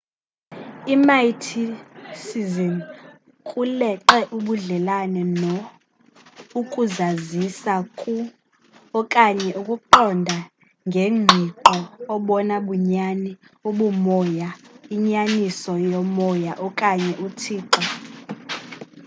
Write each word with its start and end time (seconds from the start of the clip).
imysticism 0.93 2.73
kuleqe 3.47 4.17
ubudlelane 4.37 5.21
no 5.41 5.55
ukuzazisa 6.59 7.73
ku 7.99 8.13
okanye 8.99 9.49
ukuqonda 9.61 10.37
ngengqiqo 10.87 11.77
obona 12.15 12.55
bunyani 12.67 13.31
ubumoya 13.69 14.49
inyaniso 14.95 15.71
yokomoya 15.91 16.51
okanye 16.67 17.13
uthixo 17.25 17.83